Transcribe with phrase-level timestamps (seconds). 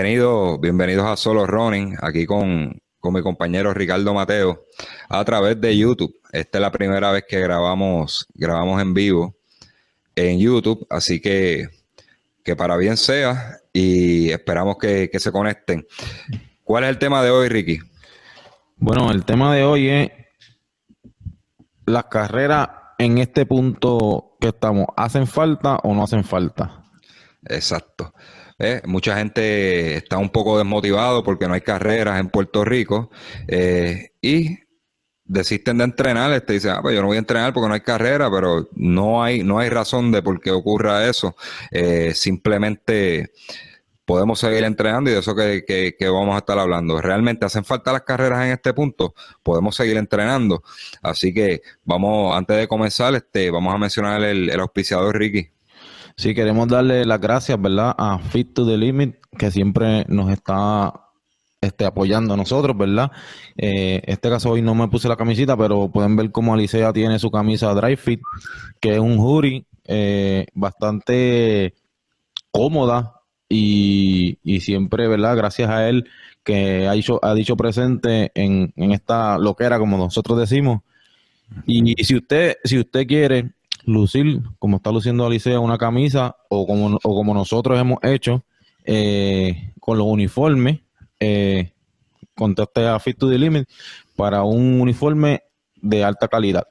[0.00, 4.64] Bienvenidos, bienvenidos a Solo Running, aquí con, con, mi compañero Ricardo Mateo,
[5.08, 6.14] a través de YouTube.
[6.30, 9.34] Esta es la primera vez que grabamos, grabamos en vivo
[10.14, 11.70] en YouTube, así que,
[12.44, 15.84] que para bien sea y esperamos que, que se conecten.
[16.62, 17.80] ¿Cuál es el tema de hoy, Ricky?
[18.76, 20.10] Bueno, el tema de hoy es
[21.86, 22.68] las carreras
[22.98, 26.84] en este punto que estamos, ¿hacen falta o no hacen falta?
[27.46, 28.14] Exacto.
[28.58, 33.10] Eh, mucha gente está un poco desmotivado porque no hay carreras en Puerto Rico
[33.46, 34.58] eh, y
[35.24, 36.32] desisten de entrenar.
[36.32, 39.22] Este dice, ah, pues yo no voy a entrenar porque no hay carrera, pero no
[39.22, 41.36] hay, no hay razón de por qué ocurra eso.
[41.70, 43.32] Eh, simplemente
[44.04, 47.00] podemos seguir entrenando y de eso que, que, vamos a estar hablando.
[47.00, 49.14] ¿Realmente hacen falta las carreras en este punto?
[49.42, 50.62] Podemos seguir entrenando.
[51.02, 55.50] Así que vamos, antes de comenzar, este, vamos a mencionar el, el auspiciador Ricky.
[56.18, 57.94] Sí, queremos darle las gracias, ¿verdad?
[57.96, 60.92] A Fit to the Limit, que siempre nos está
[61.60, 63.12] este, apoyando a nosotros, ¿verdad?
[63.56, 67.20] Eh, este caso hoy no me puse la camisita, pero pueden ver cómo Alicia tiene
[67.20, 68.20] su camisa Dry Fit,
[68.80, 71.76] que es un jury eh, bastante
[72.50, 75.36] cómoda y, y, siempre, ¿verdad?
[75.36, 76.10] Gracias a él
[76.42, 80.80] que ha dicho, ha dicho presente en, en esta loquera, como nosotros decimos.
[81.64, 83.52] Y, y si usted, si usted quiere
[83.84, 88.44] lucir, como está luciendo Alicia, una camisa o como, o como nosotros hemos hecho
[88.84, 90.80] eh, con los uniformes,
[91.20, 91.72] eh,
[92.36, 93.68] a Fit to the Limit
[94.16, 95.42] para un uniforme
[95.76, 96.66] de alta calidad.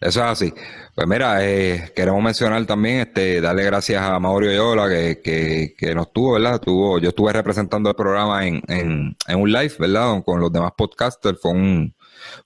[0.00, 0.54] Eso es así.
[0.96, 5.94] Pues mira, eh, queremos mencionar también, este, darle gracias a Mauricio Yola que, que, que,
[5.94, 6.60] nos tuvo, ¿verdad?
[6.60, 10.22] Tuvo, yo estuve representando el programa en, en, en un live, ¿verdad?
[10.24, 11.40] Con los demás podcasters.
[11.40, 11.94] Fue un,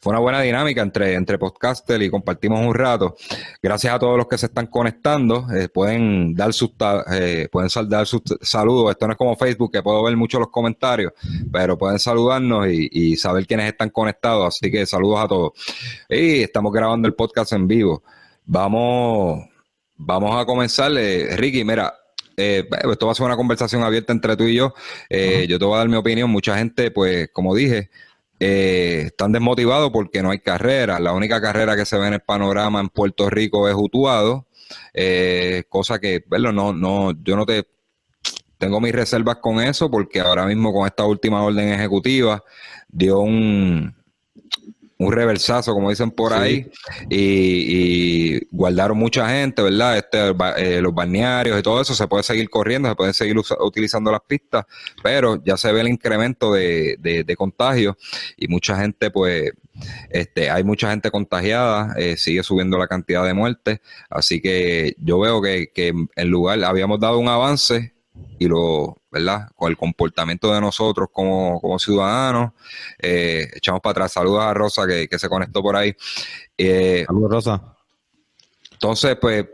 [0.00, 3.16] fue una buena dinámica entre, entre podcaster y compartimos un rato.
[3.62, 5.46] Gracias a todos los que se están conectando.
[5.54, 6.70] Eh, pueden dar sus
[7.12, 8.90] eh, pueden dar sus saludos.
[8.90, 11.12] Esto no es como Facebook, que puedo ver mucho los comentarios,
[11.52, 14.48] pero pueden saludarnos y, saber quiénes están conectados.
[14.48, 15.52] Así que saludos a todos.
[16.08, 18.02] Y estamos grabando el podcast en vivo.
[18.44, 19.44] Vamos,
[19.96, 20.92] vamos a comenzar.
[20.92, 21.94] Ricky, mira,
[22.36, 24.74] eh, esto va a ser una conversación abierta entre tú y yo.
[25.10, 26.30] Yo te voy a dar mi opinión.
[26.30, 27.90] Mucha gente, pues, como dije,
[28.38, 31.00] eh, están desmotivados porque no hay carrera.
[31.00, 34.46] La única carrera que se ve en el panorama en Puerto Rico es Utuado,
[34.94, 37.66] eh, cosa que, bueno, no, no, yo no te
[38.58, 42.42] tengo mis reservas con eso porque ahora mismo con esta última orden ejecutiva
[42.88, 43.94] dio un,
[44.98, 46.70] un reversazo, como dicen por ahí,
[47.10, 49.98] y, guardaron mucha gente, ¿verdad?
[49.98, 54.10] Este, eh, los balnearios y todo eso, se puede seguir corriendo, se pueden seguir utilizando
[54.10, 54.64] las pistas,
[55.02, 57.96] pero ya se ve el incremento de, de, contagios
[58.36, 59.52] y mucha gente, pues,
[60.08, 65.18] este, hay mucha gente contagiada, eh, sigue subiendo la cantidad de muertes, así que yo
[65.20, 67.95] veo que, que en lugar, habíamos dado un avance
[68.38, 69.48] y lo, ¿verdad?
[69.54, 72.52] Con el comportamiento de nosotros como, como ciudadanos.
[73.00, 74.12] Eh, echamos para atrás.
[74.12, 75.94] Saludos a Rosa que, se conectó por ahí.
[76.56, 77.76] Eh, Saludos, Rosa.
[78.72, 79.46] Entonces, pues,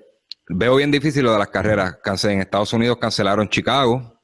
[0.49, 1.99] veo bien difícil lo de las carreras.
[2.25, 4.21] En Estados Unidos cancelaron Chicago.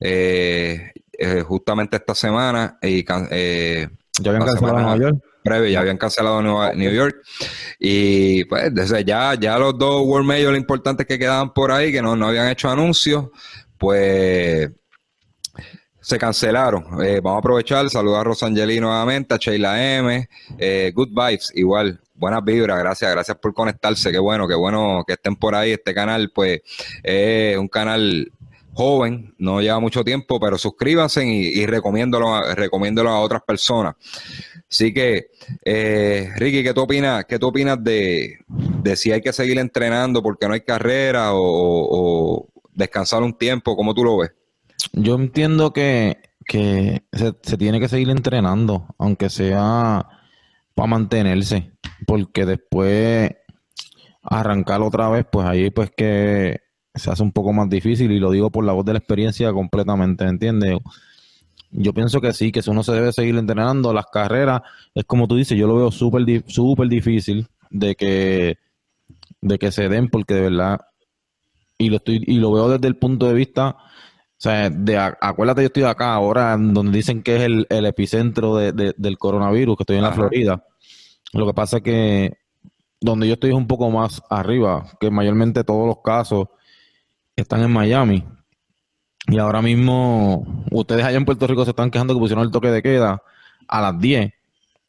[0.00, 0.92] Eh,
[1.46, 2.78] justamente esta semana.
[2.82, 5.24] Y, ya habían cancelado Nueva York.
[5.42, 6.42] Breve, ya habían cancelado
[6.74, 7.16] New York.
[7.78, 12.02] Y pues desde ya, ya los dos World Majors importantes que quedaban por ahí, que
[12.02, 13.28] no, no habían hecho anuncios,
[13.80, 14.70] pues
[16.00, 17.02] se cancelaron.
[17.02, 21.98] Eh, vamos a aprovechar, saludar a Rosangeli nuevamente, a Sheila M, eh, Good Vibes, igual,
[22.14, 25.72] buenas vibras, gracias, gracias por conectarse, qué bueno, qué bueno que estén por ahí.
[25.72, 26.60] Este canal, pues,
[27.02, 28.30] es un canal
[28.72, 33.96] joven, no lleva mucho tiempo, pero suscríbanse y, y recomiéndolo, a otras personas.
[34.70, 35.30] Así que,
[35.64, 38.38] eh, Ricky, ¿qué tú opinas, qué tú opinas de,
[38.94, 42.48] si hay que seguir entrenando porque no hay carrera o,
[42.80, 43.76] descansar un tiempo?
[43.76, 44.32] ¿Cómo tú lo ves?
[44.92, 50.06] Yo entiendo que, que se, tiene que seguir entrenando, aunque sea
[50.74, 51.72] para mantenerse,
[52.06, 53.30] porque después
[54.22, 56.60] arrancar otra vez, pues ahí pues que
[56.94, 59.52] se hace un poco más difícil y lo digo por la voz de la experiencia
[59.52, 60.78] completamente, ¿entiendes?
[61.72, 63.92] Yo pienso que sí, que uno se debe seguir entrenando.
[63.92, 64.62] Las carreras,
[64.94, 68.58] es como tú dices, yo lo veo súper súper difícil de que,
[69.40, 70.80] de que se den porque de verdad,
[71.80, 73.78] y lo, estoy, y lo veo desde el punto de vista O
[74.36, 79.76] sea, de, acuérdate, yo estoy acá ahora, donde dicen que es el, epicentro del coronavirus,
[79.76, 80.64] que estoy en la Florida.
[81.32, 82.38] Lo que pasa es que
[83.00, 86.48] donde yo estoy es un poco más arriba, que mayormente todos los casos
[87.34, 88.24] están en Miami.
[89.26, 92.68] Y ahora mismo, ustedes allá en Puerto Rico se están quejando que pusieron el toque
[92.68, 93.22] de queda
[93.68, 94.32] a las 10.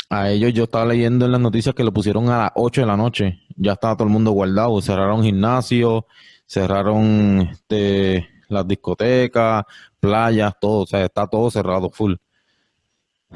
[0.10, 2.88] A ellos yo estaba leyendo en las noticias que lo pusieron a las 8 de
[2.88, 3.40] la noche.
[3.56, 4.82] Ya estaba todo el mundo guardado.
[4.82, 6.04] Cerraron gimnasios,
[6.52, 9.64] cerraron este, las discotecas,
[10.02, 10.82] playas, todo.
[10.82, 12.16] O sea, está todo cerrado, full.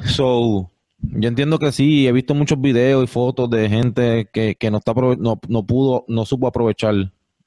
[0.04, 2.06] So, yo entiendo que sí.
[2.06, 6.04] He visto muchos videos y fotos de gente que, que no, está, no, no pudo,
[6.08, 6.94] no supo aprovechar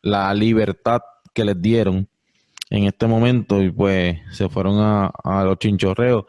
[0.02, 1.02] la libertad
[1.36, 2.08] que les dieron
[2.72, 6.26] en este momento y pues se fueron a, a los chinchorreos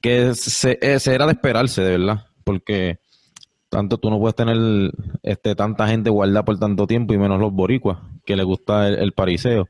[0.00, 2.98] que se, eh, se, era de esperarse de verdad porque
[3.70, 7.52] tanto tú no puedes tener este tanta gente guardada por tanto tiempo y menos los
[7.52, 9.68] boricuas que les gusta el, pariseo.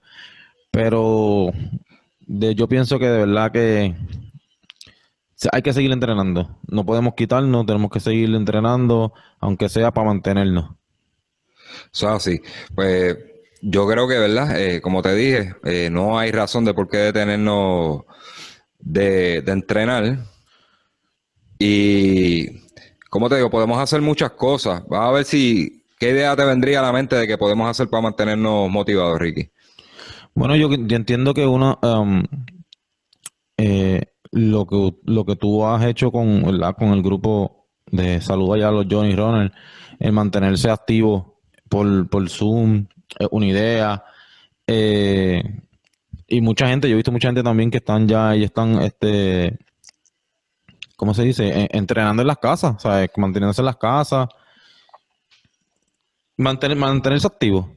[0.70, 1.50] Pero
[2.26, 3.94] de, yo pienso que de verdad que
[5.52, 6.58] hay que seguir entrenando.
[6.67, 10.70] No podemos quitarnos tenemos que seguir entrenando aunque sea para mantenernos.
[11.93, 12.41] Eso así
[12.75, 13.17] pues
[13.62, 16.97] yo creo que verdad eh, como te dije eh, no hay razón de por qué
[16.99, 18.02] detenernos
[18.79, 20.26] de, de entrenar.
[21.58, 22.69] Y
[23.10, 24.82] como te digo, podemos hacer muchas cosas.
[24.88, 27.88] Vamos a ver si, ¿qué idea te vendría a la mente de que podemos hacer
[27.88, 29.50] para mantenernos motivados, Ricky?
[30.32, 32.22] Bueno, yo, entiendo que uno, um,
[33.56, 36.42] eh, lo, que, lo que tú has hecho con,
[36.78, 39.52] con el grupo de salud allá, los Johnny Runner,
[39.98, 42.86] el mantenerse activo por, por Zoom,
[43.32, 44.04] una idea.
[44.68, 45.42] Eh,
[46.28, 49.58] y mucha gente, yo he visto mucha gente también que están ya y están este,
[51.00, 51.67] ¿cómo se dice?
[51.70, 53.08] entrenando en las casas, ¿sabes?
[53.17, 54.29] Manteniéndose en las casas.
[56.37, 57.75] Mantener, mantenerse activo.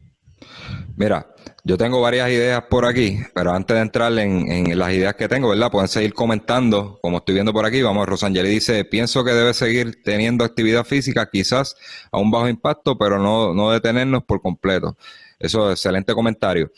[0.98, 1.32] Mira,
[1.65, 5.50] yo tengo varias ideas por aquí, pero antes de entrar en, las ideas que tengo,
[5.50, 5.71] ¿verdad?
[5.71, 7.81] Pueden seguir comentando, como estoy viendo por aquí.
[7.81, 11.75] Vamos, Rosangeli dice, pienso que debe seguir teniendo actividad física, quizás
[12.12, 14.98] a un bajo impacto, pero no, no detenernos por completo.
[15.39, 16.69] Eso es excelente comentario.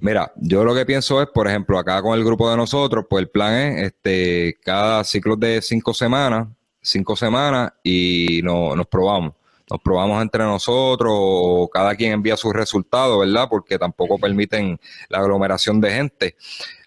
[0.00, 3.22] Mira, yo lo que pienso es, por ejemplo, acá con el grupo de nosotros, pues
[3.22, 6.48] el plan es este, cada ciclo de cinco semanas,
[6.80, 9.34] cinco semanas y no, nos probamos.
[9.70, 13.48] Nos probamos entre nosotros cada quien envía sus resultados, ¿verdad?
[13.48, 14.78] Porque tampoco permiten
[15.08, 16.36] la aglomeración de gente.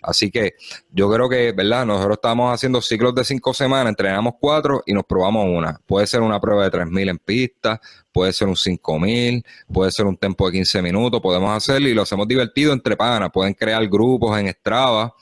[0.01, 0.53] Así que
[0.91, 1.85] yo creo que, ¿verdad?
[1.85, 5.81] Nosotros estamos haciendo ciclos de cinco semanas, entrenamos cuatro y nos probamos una.
[5.85, 7.81] Puede ser una prueba de 3.000 en pista,
[8.11, 9.43] puede ser un 5.000,
[9.73, 13.31] puede ser un tempo de 15 minutos, podemos hacerlo y lo hacemos divertido entre panas.
[13.33, 15.13] Pueden crear grupos en Strava.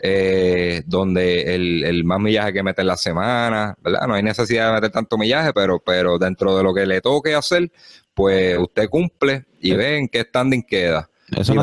[0.00, 4.06] Eh, donde el, más millaje que mete en la semana, ¿verdad?
[4.06, 7.34] No hay necesidad de meter tanto millaje, pero, pero dentro de lo que le toque
[7.34, 7.70] hacer,
[8.14, 11.10] pues usted cumple y ve en qué standing queda.
[11.36, 11.54] Eso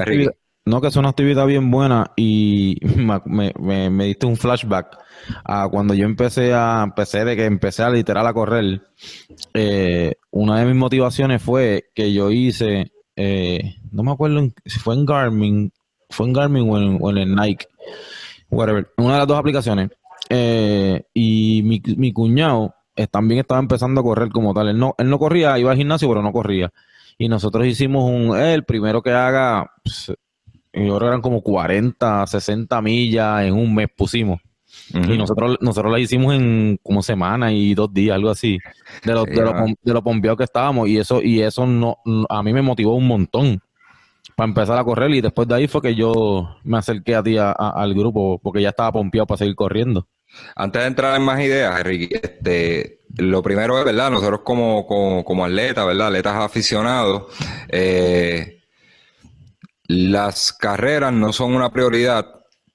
[0.67, 4.97] no, que es una actividad bien buena y me, me, me, diste un flashback
[5.43, 8.81] a cuando yo empecé a empecé de que empecé a literal a correr.
[9.53, 14.95] Eh, una de mis motivaciones fue que yo hice, eh, no me acuerdo si fue
[14.95, 15.71] en Garmin,
[16.09, 17.67] fue en Garmin o en, Nike,
[18.55, 19.89] whatever, una de las dos aplicaciones.
[20.29, 22.73] Eh, y mi, mi cuñado
[23.11, 24.69] también estaba empezando a correr como tal.
[24.69, 26.71] Él no, él no corría, iba al gimnasio, pero no corría.
[27.17, 30.13] Y nosotros hicimos un, el primero que haga, pues,
[30.73, 34.39] y ahora eran como 40, 60 millas en un mes pusimos.
[34.93, 38.59] Y nosotros, nosotros la hicimos en como semana y dos días, algo así,
[39.03, 40.89] de lo, de, lo, pompeados que estábamos.
[40.89, 41.97] Y eso, y eso no,
[42.29, 43.61] a mí me motivó un montón
[44.35, 45.11] para empezar a correr.
[45.11, 48.69] Y después de ahí fue que yo me acerqué a ti al grupo, porque ya
[48.69, 50.07] estaba pompeado para seguir corriendo.
[50.55, 54.11] Antes de entrar en más ideas, Ricky, este, lo primero es, ¿verdad?
[54.11, 56.07] Nosotros como, como, como atletas, ¿verdad?
[56.07, 57.33] Atletas aficionados,
[57.69, 58.61] eh,
[59.87, 62.25] las carreras no son una prioridad,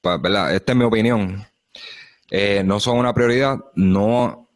[0.02, 0.54] ¿verdad?
[0.54, 1.44] Esta es mi opinión.
[2.30, 4.49] Eh, no son una prioridad, no.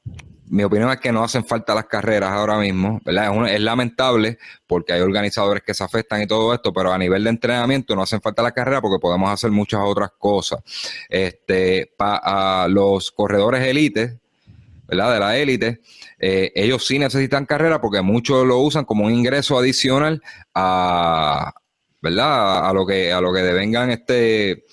[0.48, 3.46] Mi opinión es que no hacen falta las carreras ahora mismo, ¿verdad?
[3.48, 7.30] Es, lamentable porque hay organizadores que se afectan y todo esto, pero a nivel de
[7.30, 10.60] entrenamiento no hacen falta las carreras porque podemos hacer muchas otras cosas.
[11.08, 14.14] Este, para los corredores élites,
[14.86, 15.14] ¿verdad?
[15.14, 15.80] De la élite,
[16.18, 20.22] eh, ellos sí necesitan carrera porque muchos lo usan como un ingreso adicional
[20.54, 21.54] a,
[22.04, 22.68] ¿verdad?
[22.68, 24.66] A, lo que, a lo que devengan este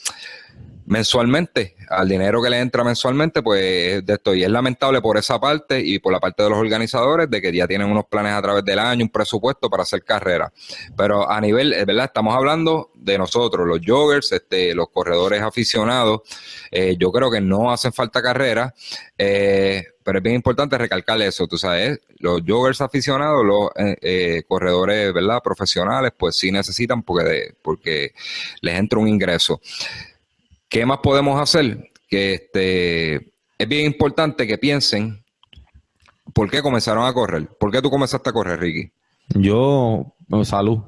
[0.91, 4.36] mensualmente, al dinero que le entra mensualmente, pues de esto.
[4.36, 7.53] Y es lamentable por esa parte y por la parte de los organizadores de que
[7.53, 10.51] ya tienen unos planes a través del año, un presupuesto para hacer carrera.
[10.98, 12.05] Pero a nivel, eh, ¿verdad?
[12.07, 16.24] Estamos hablando de nosotros, los joggers, este, los corredores aficionados.
[16.69, 18.74] Eh, yo creo que no hacen falta carrera.
[19.17, 25.13] Eh, pero es bien importante recalcar eso, tú sabes, los joggers aficionados, los eh, corredores,
[25.13, 25.41] ¿verdad?
[25.43, 28.13] Profesionales, pues sí necesitan porque, porque
[28.62, 29.62] les entra un ingreso.
[30.72, 31.92] ¿Qué más podemos hacer?
[32.08, 33.16] Que este,
[33.60, 35.24] es bien importante que piensen
[36.34, 37.48] por qué comenzaron a correr.
[37.60, 38.92] ¿Por qué tú comenzaste a correr, Ricky?
[39.36, 40.80] Yo, salud,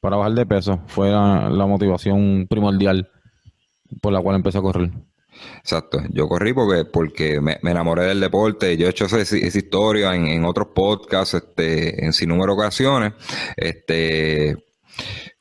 [0.00, 3.08] para bajar de peso, fue la, motivación primordial
[4.00, 4.90] por la cual empecé a correr.
[5.58, 10.26] Exacto, yo corrí porque, porque me, enamoré del deporte, yo he hecho esa, historia en,
[10.28, 13.12] en, otros podcasts, este, en sin número de ocasiones,
[13.56, 14.56] este,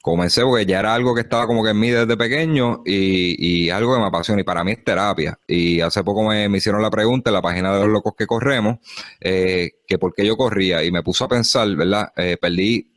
[0.05, 3.95] comencé porque ya era algo que estaba como que en mí desde pequeño y, algo
[3.95, 5.39] que me apasiona y para mí es terapia.
[5.47, 8.77] Y hace poco me, hicieron la pregunta en la página de los locos que corremos,
[9.19, 12.13] eh, que por qué yo corría y me puso a pensar, ¿verdad?
[12.17, 12.93] Eh, perdí,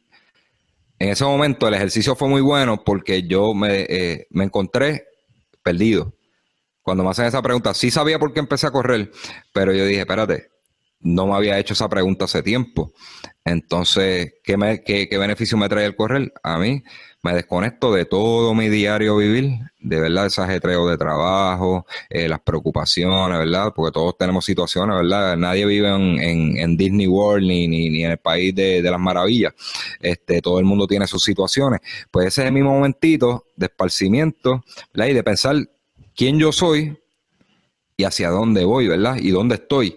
[0.98, 5.06] en ese momento el ejercicio fue muy bueno porque yo me, eh, me encontré
[5.62, 6.12] perdido.
[6.82, 9.10] Cuando me hacen esa pregunta, sí sabía por qué empecé a correr,
[9.54, 10.50] pero yo dije, espérate,
[11.00, 12.93] no me había hecho esa pregunta hace tiempo.
[13.45, 16.33] Entonces, ¿qué, beneficio me trae el correr?
[16.43, 16.83] A mí
[17.23, 22.40] me desconecto de todo mi diario vivir, de verdad, ese ajetreo de trabajo, eh, las
[22.40, 23.73] preocupaciones, ¿verdad?
[23.75, 25.37] Porque todos tenemos situaciones, ¿verdad?
[25.37, 29.55] Nadie vive en, Disney World ni, en el país de, las maravillas.
[30.00, 31.81] Este, todo el mundo tiene sus situaciones.
[32.11, 34.62] Pues ese es mi momentito de esparcimiento,
[34.93, 35.11] ¿verdad?
[35.11, 35.57] Y de pensar
[36.14, 36.99] quién yo soy
[37.97, 39.17] y hacia dónde voy, ¿verdad?
[39.17, 39.97] Y dónde estoy.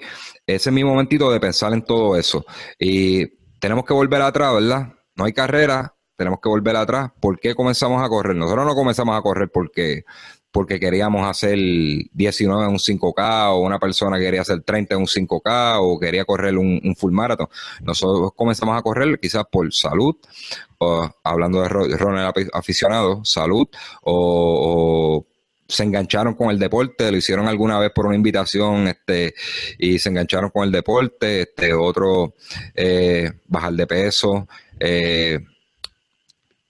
[0.56, 2.46] Ese es mi momentito de pensar en todo eso.
[2.80, 3.28] Y
[3.60, 4.94] tenemos que volver atrás, ¿verdad?
[5.16, 7.12] No hay carrera, tenemos que volver atrás.
[7.20, 8.36] ¿Por qué comenzamos a correr?
[8.36, 10.04] Nosotros no comenzamos a correr porque,
[10.52, 15.08] porque queríamos hacer 19 en un 5K o una persona quería hacer 30 en un
[15.08, 17.48] 5K o quería correr un, full marathon.
[17.82, 20.16] Nosotros comenzamos a correr quizás por salud,
[20.78, 23.68] o, hablando de Ronald aficionado, salud
[24.04, 25.26] o
[25.72, 29.34] se engancharon con el deporte, lo hicieron alguna vez por una invitación, este,
[29.80, 32.36] y se engancharon con el deporte, este, otro
[32.76, 34.48] eh, bajar de peso,
[34.80, 35.40] eh,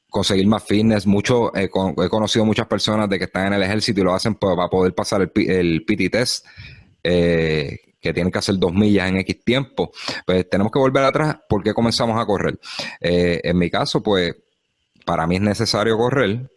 [0.10, 4.04] conseguir más fitness, mucho, he conocido muchas personas de que están en el ejército y
[4.04, 6.46] lo hacen para poder pasar el, el PT test,
[7.04, 9.92] eh, que tienen que hacer dos millas en X tiempo.
[10.26, 12.60] Pues tenemos que volver atrás porque comenzamos a correr.
[13.00, 14.36] en mi caso, pues,
[15.06, 16.50] para mí es necesario correr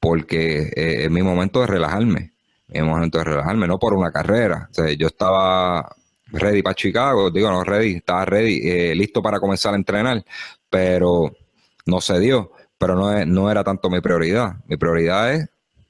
[0.00, 2.32] porque eh, es mi momento de relajarme,
[2.68, 4.68] mi momento de relajarme, no por una carrera.
[4.70, 5.94] O sea, yo estaba
[6.32, 10.24] ready para Chicago, digo, no ready, estaba ready, eh, listo para comenzar a entrenar,
[10.68, 11.32] pero
[11.86, 14.54] no se dio, pero no, no era tanto mi prioridad.
[14.66, 15.48] Mi prioridad es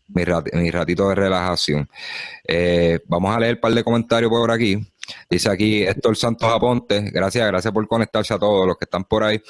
[0.08, 1.88] mi, ratito de relajación.
[2.46, 4.78] Eh, vamos a leer un par de comentarios por aquí.
[5.28, 9.24] Dice aquí Héctor Santos Aponte, gracias, gracias por conectarse a todos los que están por
[9.24, 9.40] ahí.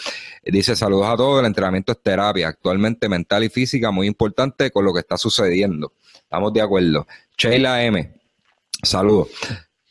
[0.45, 4.85] Dice saludos a todos, el entrenamiento es terapia, actualmente mental y física, muy importante con
[4.85, 5.93] lo que está sucediendo.
[6.15, 7.07] Estamos de acuerdo.
[7.37, 8.15] Sheila M,
[8.83, 9.29] saludos.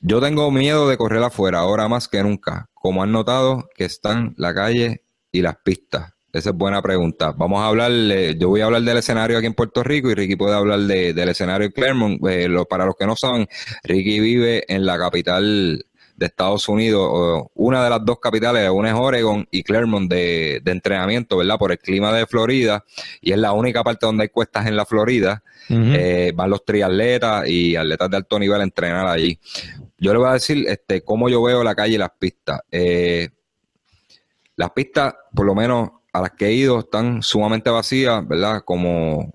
[0.02, 2.70] Yo tengo miedo de correr afuera, ahora más que nunca.
[2.74, 6.14] Como han notado que están la calle y las pistas.
[6.32, 7.32] Esa es buena pregunta.
[7.32, 7.92] Vamos a hablar,
[8.38, 11.30] yo voy a hablar del escenario aquí en Puerto Rico y Ricky puede hablar del
[11.30, 12.22] escenario en Claremont.
[12.30, 13.48] Eh, para los que no saben,
[13.84, 15.84] Ricky vive en la capital
[16.16, 21.38] de Estados Unidos, una de las dos capitales, una es Oregon y Claremont de, entrenamiento,
[21.38, 21.58] ¿verdad?
[21.58, 22.84] Por el clima de Florida
[23.22, 25.42] y es la única parte donde hay cuestas en la Florida.
[25.72, 29.40] Eh, van los triatletas y atletas de alto nivel a entrenar allí.
[29.98, 32.62] Yo le voy a decir este, cómo yo veo la calle y las pistas.
[32.72, 33.30] Eh,
[34.56, 38.62] las pistas, por lo menos a las que he ido están sumamente vacías, ¿verdad?
[38.66, 39.32] Como,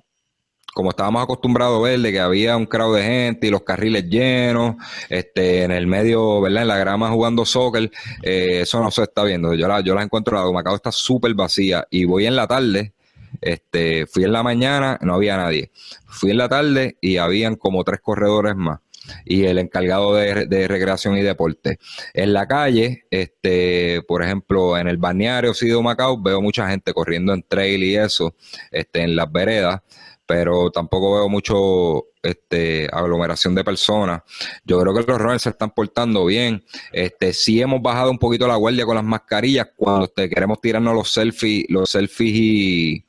[0.74, 4.08] como estábamos acostumbrados a ver, de que había un crowd de gente y los carriles
[4.08, 4.76] llenos,
[5.08, 6.62] este, en el medio, ¿verdad?
[6.62, 7.90] En la grama jugando soccer,
[8.22, 9.54] eh, eso no se está viendo.
[9.54, 12.92] Yo la, yo las encuentro, la Dumacao está súper vacía y voy en la tarde,
[13.40, 15.70] este, fui en la mañana, no había nadie.
[16.06, 18.80] Fui en la tarde y habían como tres corredores más
[19.24, 21.78] y el encargado de, recreación y deporte.
[22.12, 27.32] En la calle, este, por ejemplo, en el balneario Sido Macao, veo mucha gente corriendo
[27.32, 28.34] en trail y eso,
[28.70, 29.80] este, en las veredas,
[30.26, 34.22] pero tampoco veo mucho este, aglomeración de personas.
[34.64, 36.64] Yo creo que los runners se están portando bien.
[36.92, 40.94] Este, sí hemos bajado un poquito la guardia con las mascarillas cuando este, queremos tirarnos
[40.94, 43.04] los selfies, los selfies y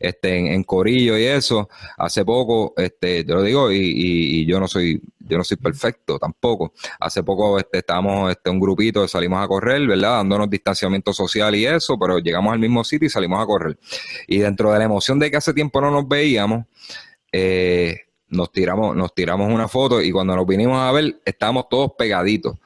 [0.00, 5.00] este, en, Corillo y eso, hace poco, este, te lo digo, y, yo no soy,
[5.28, 6.72] yo no soy perfecto tampoco.
[7.00, 10.16] Hace poco este, estábamos este, un grupito, salimos a correr, ¿verdad?
[10.18, 13.78] Dándonos distanciamiento social y eso, pero llegamos al mismo sitio y salimos a correr.
[14.26, 16.66] Y dentro de la emoción de que hace tiempo no nos veíamos,
[17.32, 21.92] eh, nos tiramos, nos tiramos una foto y cuando nos vinimos a ver, estábamos todos
[21.96, 22.56] pegaditos.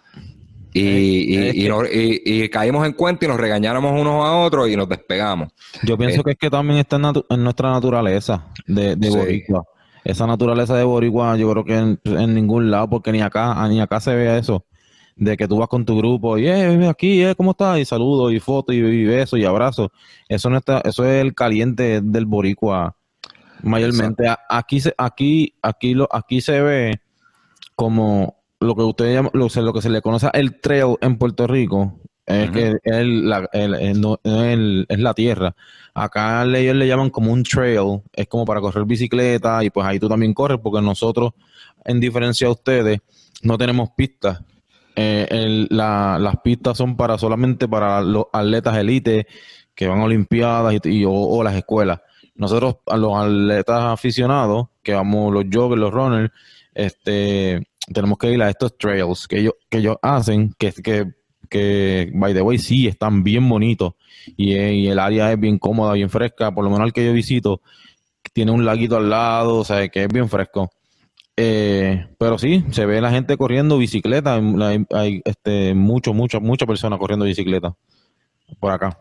[0.73, 5.49] Y, y, caímos en cuenta y nos regañáramos unos a otros y nos despegamos.
[5.83, 9.65] Yo pienso eh, que es que también está en, nuestra naturaleza de, Boricua.
[10.05, 14.01] Esa naturaleza de Boricua, yo creo que en, ningún lado, porque ni acá, ni acá
[14.01, 14.65] se ve eso.
[15.17, 17.79] De que tú vas con tu grupo y, eh, aquí, eh, ¿cómo estás?
[17.79, 19.91] Y saludos, y fotos, y, besos, y abrazos.
[20.29, 22.97] Eso no está, eso es el caliente del Boricua
[23.63, 24.25] Mayormente.
[24.49, 27.01] Aquí se, aquí, aquí lo, aquí se ve
[27.75, 31.47] como lo que usted llama, lo, lo que se le conoce el trail en Puerto
[31.47, 31.99] Rico,
[32.31, 35.55] es que el, la, es la tierra.
[35.95, 39.99] Acá ellos le llaman como un trail, es como para correr bicicleta y pues ahí
[39.99, 41.33] tú también corres porque nosotros,
[41.85, 43.01] en diferencia de ustedes,
[43.43, 44.41] no tenemos pistas.
[44.97, 49.27] Eh, las pistas son para solamente para los atletas elite
[49.75, 52.01] que van a Olimpiadas y, o, las escuelas.
[52.35, 56.31] Nosotros, a los atletas aficionados, que vamos los joggers, los runners,
[56.75, 61.13] este, tenemos que ir a estos trails que ellos, que ellos hacen, que, que,
[61.51, 63.95] que, by the way, sí, están bien bonitos
[64.37, 67.13] y, y, el área es bien cómoda, bien fresca, por lo menos el que yo
[67.13, 67.61] visito,
[68.33, 70.71] tiene un laguito al lado, o sea, que es bien fresco.
[71.37, 76.67] Eh, pero sí, se ve la gente corriendo bicicleta, hay, hay este, mucho, muchas, muchas
[76.67, 77.75] personas corriendo bicicleta
[78.59, 78.99] por acá.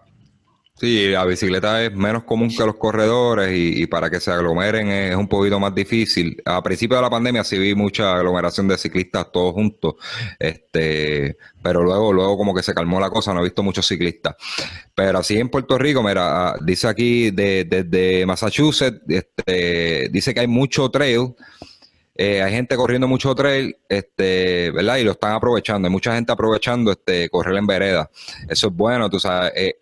[0.80, 5.14] Sí, la bicicleta es menos común que los corredores y, para que se aglomeren es,
[5.14, 6.42] un poquito más difícil.
[6.46, 9.96] A principio de la pandemia sí vi mucha aglomeración de ciclistas todos juntos,
[10.40, 14.36] este, pero luego, luego como que se calmó la cosa, no he visto muchos ciclistas.
[14.96, 20.40] Pero así en Puerto Rico, mira, ah, dice aquí desde de, Massachusetts, este, dice que
[20.40, 21.36] hay mucho trail.
[22.16, 24.98] Eh, hay gente corriendo mucho trail, este, ¿verdad?
[24.98, 25.88] Y lo están aprovechando.
[25.88, 28.10] Hay mucha gente aprovechando este correr en vereda.
[28.48, 29.52] Eso es bueno, tú sabes.
[29.56, 29.76] Eh,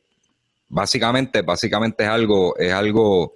[0.70, 3.34] básicamente, básicamente es algo, es algo,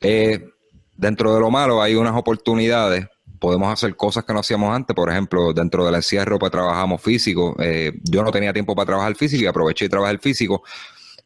[0.00, 0.48] eh,
[0.96, 3.06] dentro de lo malo hay unas oportunidades,
[3.38, 7.54] podemos hacer cosas que no hacíamos antes, por ejemplo, dentro del encierro pues trabajamos físico,
[7.60, 10.62] eh, yo no tenía tiempo para trabajar físico y aproveché y trabajé el físico,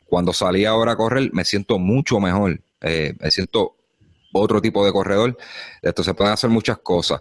[0.05, 3.77] cuando salí ahora a correr me siento mucho mejor, eh, me siento
[4.35, 5.37] otro tipo de corredor,
[5.83, 7.21] esto se pueden hacer muchas cosas.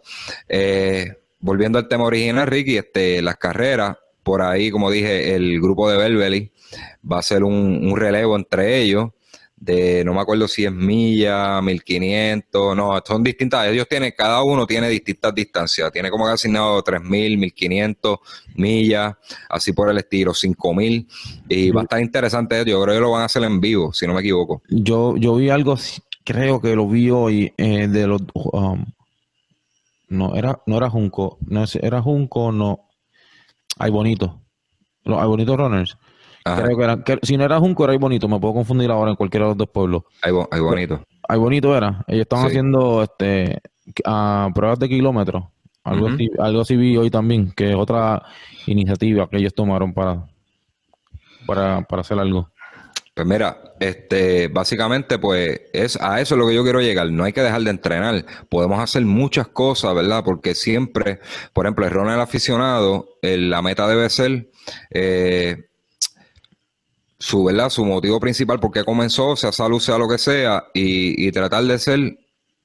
[1.40, 5.98] volviendo al tema original, Ricky, este, las carreras, por ahí, como dije, el grupo de
[5.98, 6.52] Belbeli
[7.10, 9.10] va a ser un, relevo entre ellos
[9.56, 14.66] de no me acuerdo si es milla, 1500, no, son distintas, ellos tienen, cada uno
[14.66, 18.20] tiene distintas distancias, tiene como que asignado 3000, 1500
[18.56, 19.14] millas,
[19.50, 21.08] así por el estilo, 5000,
[21.48, 24.08] y va a estar interesante, yo creo que lo van a hacer en vivo, si
[24.08, 24.64] no me equivoco.
[24.68, 25.78] Yo, yo vi algo,
[26.24, 28.84] creo que lo vi hoy, eh, de los, um,
[30.10, 32.91] no, era, no era Junco, no, era Junco, no,
[33.78, 34.42] hay bonito,
[35.06, 35.98] hay bonitos runners,
[36.44, 38.28] Creo que, si no era Junco, era bonito.
[38.28, 40.04] Me puedo confundir ahora en cualquiera de los dos pueblos.
[40.22, 41.04] Hay, bonito.
[41.28, 42.04] Hay bonito era.
[42.08, 43.62] Ellos estaban haciendo este
[44.54, 45.46] pruebas de kilómetros.
[45.84, 48.22] Algo, así, algo así vi hoy también, que es otra
[48.68, 50.28] iniciativa que ellos tomaron para,
[51.48, 52.50] para, para hacer algo.
[53.14, 57.12] Pues mira, este, básicamente, pues es a eso es lo que yo quiero llegar.
[57.12, 58.26] No hay que dejar de entrenar.
[58.48, 60.24] Podemos hacer muchas cosas, ¿verdad?
[60.24, 61.20] Porque siempre,
[61.52, 64.50] por ejemplo, el del aficionado, la meta debe ser
[64.92, 65.66] eh,
[67.20, 67.70] su, ¿verdad?
[67.70, 71.80] su motivo principal, porque comenzó, sea salud, sea lo que sea, y, y tratar de
[71.80, 72.18] ser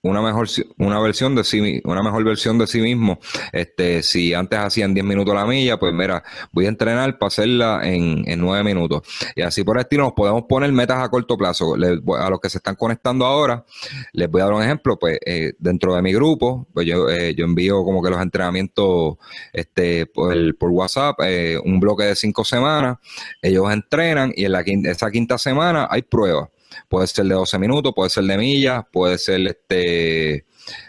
[0.07, 3.19] una mejor una versión de sí una mejor versión de sí mismo.
[3.53, 7.81] Este si antes hacían 10 minutos la milla pues mira voy a entrenar para hacerla
[7.83, 9.03] en, en 9 minutos.
[9.35, 11.75] Y así por el estilo nos podemos poner metas a corto plazo.
[11.75, 13.64] A los que se están conectando ahora
[14.12, 17.35] les voy a dar un ejemplo pues eh, dentro de mi grupo pues yo, eh,
[17.35, 19.16] yo envío como que los entrenamientos
[19.53, 22.99] este por, por WhatsApp eh, un bloque de 5 semanas.
[23.42, 26.49] Ellos entrenan y en la esa quinta semana hay pruebas
[26.89, 30.47] Puede ser de 12 minutos, puede ser de millas, puede ser este.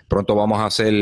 [0.08, 0.94] Pronto vamos a hacer.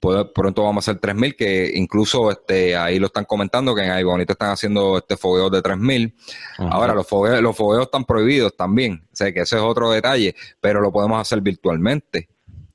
[0.00, 4.04] pronto vamos a hacer 3000, que incluso este, ahí lo están comentando que en ahí
[4.04, 6.14] bonito están haciendo este fogueo de 3000.
[6.58, 9.04] Ahora, los fogueos, los fogueos están prohibidos también.
[9.12, 12.28] O sea que ese es otro detalle, pero lo podemos hacer virtualmente.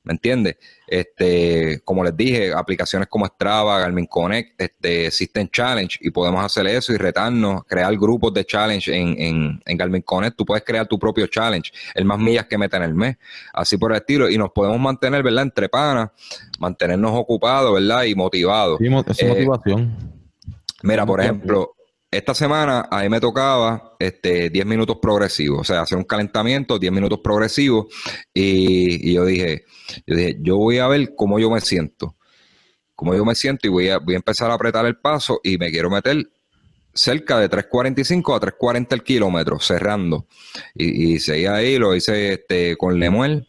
[0.03, 0.57] ¿Me entiendes?
[0.87, 6.65] Este, como les dije, aplicaciones como Strava, Garmin Connect, este, existen challenge y podemos hacer
[6.65, 10.35] eso y retarnos, crear grupos de challenge en, en, en Garmin Connect.
[10.35, 13.17] Tú puedes crear tu propio challenge, el más millas que meta en el mes,
[13.53, 15.43] así por el estilo, y nos podemos mantener, ¿verdad?
[15.43, 16.09] Entre panas,
[16.59, 18.03] mantenernos ocupados, ¿verdad?
[18.05, 18.79] Y motivados.
[18.79, 19.95] Sí, eh, motivación.
[20.81, 21.75] Mira, por ejemplo,
[22.11, 26.77] esta semana a mí me tocaba este, 10 minutos progresivos, o sea, hacer un calentamiento,
[26.77, 27.85] 10 minutos progresivos,
[28.33, 29.63] y, yo dije,
[30.05, 32.17] yo dije, yo voy a ver cómo yo me siento,
[32.95, 35.57] cómo yo me siento, y voy a, voy a empezar a apretar el paso, y
[35.57, 36.29] me quiero meter
[36.93, 40.27] cerca de 3.45 a 3.40 el kilómetro, cerrando.
[40.75, 43.47] Y, y seguí ahí, lo hice este, con Lemuel,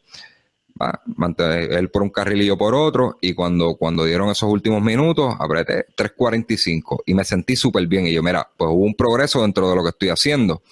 [1.38, 5.35] él por un carril y yo por otro, y cuando, cuando dieron esos últimos minutos,
[5.38, 8.06] apreté 3.45 y me sentí súper bien.
[8.06, 10.62] Y yo, mira, pues hubo un progreso dentro de lo que estoy haciendo.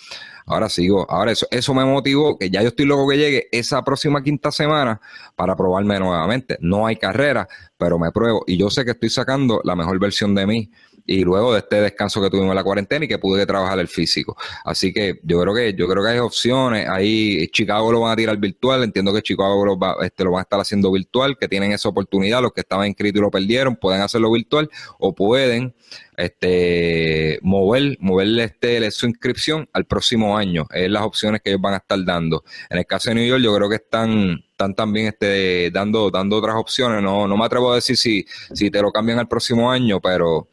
[0.47, 3.85] Ahora sigo, ahora eso, eso me motivó que ya yo estoy loco que llegue esa
[3.85, 5.01] próxima quinta semana
[5.37, 6.59] para probarme nuevamente.
[6.61, 7.47] No hay carrera,
[7.79, 10.71] pero me pruebo y yo sé que estoy sacando la mejor versión de mí
[11.07, 13.89] y luego de este descanso que tuvimos en la cuarentena y que pude trabajar el
[13.89, 14.37] físico.
[14.65, 16.89] Así que yo creo que yo creo que hay opciones.
[16.89, 20.41] Ahí Chicago lo van a tirar virtual, entiendo que Chicago lo, va, este, lo van
[20.41, 23.77] a estar haciendo virtual, que tienen esa oportunidad, los que estaban inscritos y lo perdieron,
[23.77, 25.75] pueden hacerlo virtual o pueden
[26.17, 30.67] este, mover, moverle este, su inscripción al próximo año.
[30.73, 32.45] Es las opciones que ellos van a estar dando.
[32.69, 36.37] En el caso de New York, yo creo que están, están también este, dando, dando
[36.37, 37.03] otras opciones.
[37.03, 40.49] No, no me atrevo a decir si, si te lo cambian al próximo año, pero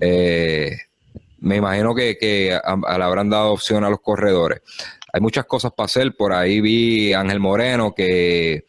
[0.00, 0.76] eh,
[1.40, 4.62] me imagino que, le habrán dado opción a los corredores.
[5.12, 6.14] Hay muchas cosas para hacer.
[6.16, 8.66] Por ahí vi Ángel Moreno que,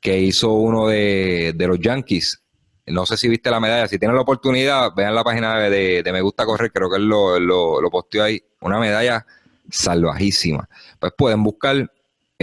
[0.00, 2.42] que hizo uno de, de los Yankees
[2.86, 3.86] no sé si viste la medalla.
[3.86, 7.38] Si tienen la oportunidad, vean la página de, Me Gusta Correr, creo que él lo,
[7.38, 8.42] lo, posteó ahí.
[8.60, 9.24] Una medalla
[9.70, 10.68] salvajísima.
[10.98, 11.90] Pues pueden buscar,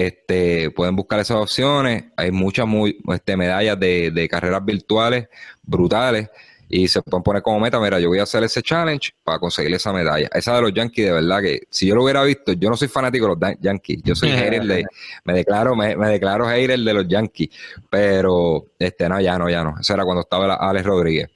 [0.08, 2.06] este, pueden buscar esas opciones.
[2.18, 5.28] Hay muchas muy, este, medallas de, de carreras virtuales
[5.64, 6.30] brutales
[6.72, 9.74] y se pueden poner como meta, mira, yo voy a hacer ese challenge para conseguir
[9.74, 10.30] esa medalla.
[10.32, 12.88] Esa de los Yankees, de verdad que si yo lo hubiera visto, yo no soy
[12.88, 14.86] fanático de los Yankees, yo soy hater de,
[15.26, 17.50] me declaro, me, declaro hater de los Yankees,
[17.90, 19.80] pero este, no, ya no, ya no.
[19.80, 21.30] Eso era cuando estaba Alex Rodríguez.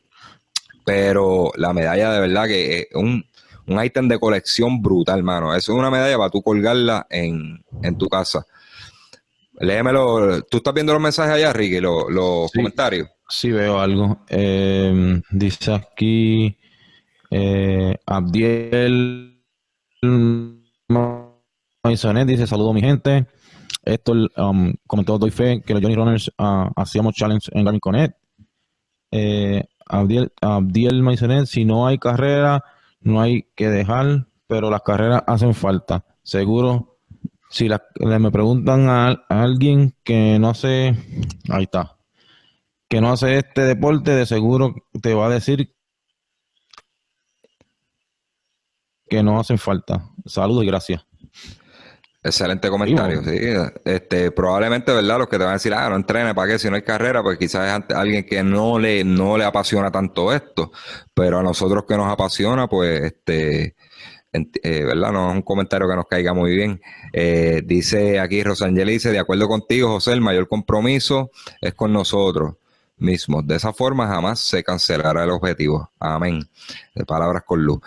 [0.86, 3.26] Pero la medalla de verdad que es un,
[3.68, 5.56] un ítem de colección brutal, hermano.
[5.56, 8.46] Eso es una medalla para tú colgarla en, en tu casa.
[9.60, 10.42] Léemelo.
[10.44, 11.80] ¿Tú estás viendo los mensajes allá, Ricky?
[11.80, 13.08] Los, los comentarios.
[13.30, 14.26] Sí, veo algo.
[14.30, 16.58] Eh, dice aquí
[17.32, 19.42] eh, Abdiel
[21.84, 23.26] Maisonet, dice saludo mi gente.
[23.84, 28.18] Esto um, comentó doy fe que los Johnny Runners uh, hacíamos challenge en Garmin Connect.
[29.12, 32.64] Eh, Abdiel, Abdiel Maisonet, si no hay carrera,
[33.04, 36.06] no hay que dejar, pero las carreras hacen falta.
[36.24, 36.98] Seguro,
[37.50, 40.96] si me preguntan a, a alguien que no sé,
[41.50, 41.98] ahí está
[42.94, 45.76] que no hace este deporte, de seguro te va a decir
[49.10, 50.12] que no hacen falta.
[50.28, 51.04] Saludos y gracias.
[52.24, 53.38] Excelente comentario, sí.
[53.84, 55.18] Este, probablemente, ¿verdad?
[55.20, 56.60] Los que te van a decir, ah, no entrene, ¿para qué?
[56.60, 60.32] Si no hay carrera, pues quizás es alguien que no le, no le apasiona tanto
[60.32, 60.72] esto.
[61.14, 63.76] Pero a nosotros que nos apasiona, pues, este,
[64.32, 65.12] eh, ¿verdad?
[65.12, 66.82] No es un comentario que nos caiga muy bien.
[67.12, 71.30] Eh, dice aquí Rosangeli, dice, de acuerdo contigo, José, el mayor compromiso
[71.62, 72.56] es con nosotros
[72.98, 73.46] mismos.
[73.46, 75.92] De esa forma jamás se cancelará el objetivo.
[76.00, 76.40] Amén.
[76.96, 77.80] De palabras con luz.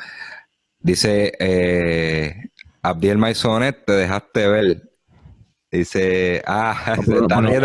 [0.79, 2.51] Dice eh,
[2.89, 4.83] Abdiel Maisonet, te dejaste ver.
[5.71, 6.97] Dice, ah,
[7.29, 7.63] también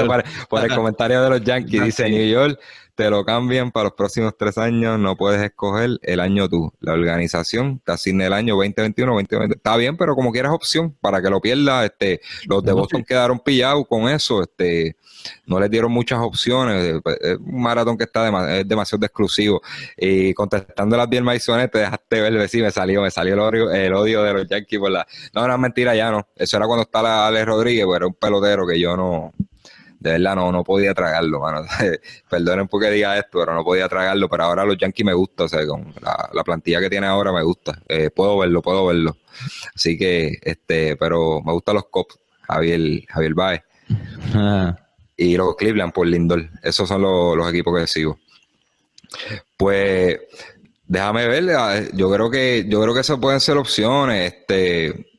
[0.49, 1.83] por, el comentario de los Yankees.
[1.83, 2.59] Dice New York,
[2.95, 6.73] te lo cambian para los próximos tres años, no puedes escoger el año tú.
[6.79, 9.55] La organización te asigna el año 2021, 2020.
[9.55, 13.39] Está bien, pero como quieras opción, para que lo pierdas, este, los de Boston quedaron
[13.39, 14.97] pillados con eso, este,
[15.45, 17.01] no les dieron muchas opciones.
[17.21, 19.61] Es un maratón que está es demasiado exclusivo.
[19.97, 23.71] Y contestando las 10 maizones, te dejaste ver, sí, me salió, me salió el odio,
[23.71, 24.91] el odio de los Yankees por.
[24.91, 26.27] No, no mentira, ya no.
[26.35, 29.31] Eso era cuando estaba Alex Rodríguez, pero era un pelotero que yo no,
[30.01, 31.61] de verdad no, no podía tragarlo, mano.
[32.29, 34.27] Perdonen porque diga esto, pero no podía tragarlo.
[34.27, 37.79] Pero ahora los Yankees me gusta, o sea, la, plantilla que tiene ahora me gusta.
[37.87, 39.15] Eh, puedo verlo, puedo verlo.
[39.75, 43.61] Así que, este, pero me gustan los Cops, Javier, Javier Baez.
[44.33, 44.77] Ah.
[45.21, 46.49] Y los Cleveland por Lindor.
[46.63, 48.17] Esos son los, equipos que sigo.
[49.55, 50.19] Pues,
[50.87, 54.33] déjame ver, yo creo que, yo creo que esas pueden ser opciones.
[54.33, 55.11] Este,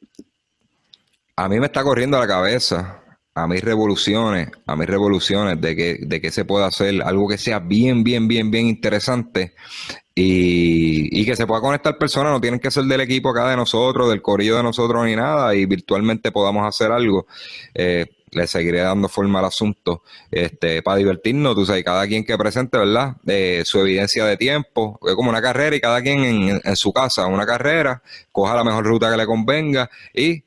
[1.36, 3.00] a mí me está corriendo la cabeza
[3.32, 7.38] a mis revoluciones, a mis revoluciones de que, de que se pueda hacer algo que
[7.38, 9.54] sea bien, bien, bien, bien interesante
[10.16, 13.56] y, y, que se pueda conectar personas, no tienen que ser del equipo acá de
[13.56, 17.28] nosotros, del corillo de nosotros ni nada, y virtualmente podamos hacer algo.
[17.72, 22.36] Eh, le seguiré dando forma al asunto este, para divertirnos, tú sabes, cada quien que
[22.36, 23.16] presente, ¿verdad?
[23.22, 27.26] de su evidencia de tiempo, es como una carrera y cada quien en, su casa,
[27.26, 30.44] una carrera, coja la mejor ruta que le convenga y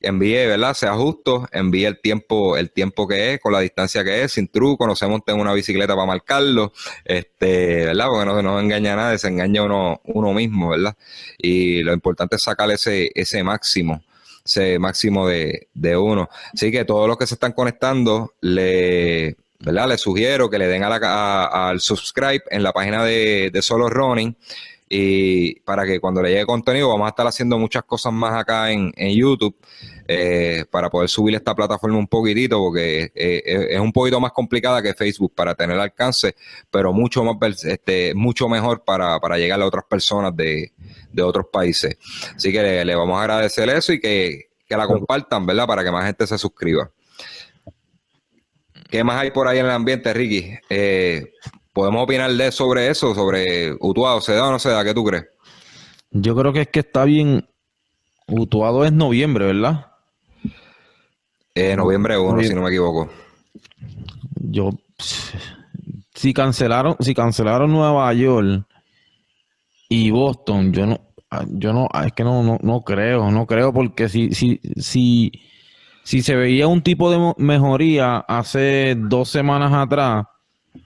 [0.00, 0.74] envíe, ¿verdad?
[0.74, 4.48] Sea justo, envíe el tiempo, el tiempo que es, con la distancia que es, sin
[4.48, 6.74] truco, no se monte en una bicicleta para marcarlo,
[7.06, 8.06] este, ¿verdad?
[8.08, 10.94] Porque no se nos engaña nada, se engaña uno, uno mismo, ¿verdad?
[11.38, 14.02] Y lo importante es sacar ese, ese máximo,
[14.44, 16.28] ese máximo de, de uno.
[16.52, 19.88] Así que todos los que se están conectando, le, ¿verdad?
[19.88, 23.88] Les sugiero que le den a la, al subscribe en la página de, de Solo
[23.88, 24.36] Running
[24.88, 28.70] y para que cuando le llegue contenido vamos a estar haciendo muchas cosas más acá
[28.70, 29.56] en, en YouTube
[30.06, 34.82] eh, para poder subir esta plataforma un poquitito, porque eh, es un poquito más complicada
[34.82, 36.34] que Facebook para tener alcance,
[36.70, 40.72] pero mucho más este, mucho mejor para, para llegar a otras personas de,
[41.12, 41.96] de otros países.
[42.34, 45.66] Así que le, vamos a agradecer eso y que, que la compartan, ¿verdad?
[45.66, 46.90] Para que más gente se suscriba.
[48.90, 50.52] ¿Qué más hay por ahí en el ambiente, Ricky?
[50.68, 51.32] Eh,
[51.72, 54.84] podemos opinar de sobre eso, sobre Utuado, ¿se da o no se da?
[54.84, 55.24] ¿Qué tú crees?
[56.10, 57.48] Yo creo que es que está bien.
[58.26, 59.93] Utuado es noviembre, ¿verdad?
[61.54, 63.08] Eh, noviembre 1, si no me equivoco.
[64.40, 64.70] Yo,
[66.12, 68.66] si cancelaron, si cancelaron Nueva York
[69.88, 71.00] y Boston, yo no,
[71.50, 75.30] yo no, es que no, no, no creo, no creo, porque si, si, si,
[76.02, 80.26] si se veía un tipo de mejoría hace dos semanas atrás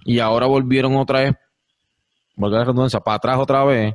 [0.04, 1.34] y ahora volvieron otra vez,
[2.36, 3.94] para atrás otra vez,